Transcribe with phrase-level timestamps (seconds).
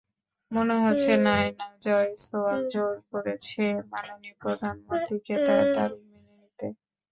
[0.51, 6.67] মনে হচ্ছে নায়না জয়সওয়াল জোর করেছে মাননীয় প্রধানমন্ত্রীকে তার দাবি মেনে নিতে।